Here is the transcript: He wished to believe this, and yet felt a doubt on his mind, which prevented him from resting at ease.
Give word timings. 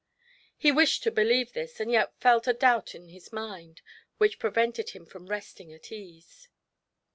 He 0.57 0.71
wished 0.71 1.03
to 1.03 1.11
believe 1.11 1.53
this, 1.53 1.79
and 1.79 1.91
yet 1.91 2.19
felt 2.19 2.47
a 2.47 2.53
doubt 2.55 2.95
on 2.95 3.09
his 3.09 3.31
mind, 3.31 3.83
which 4.17 4.39
prevented 4.39 4.89
him 4.97 5.05
from 5.05 5.27
resting 5.27 5.71
at 5.71 5.91
ease. 5.91 6.47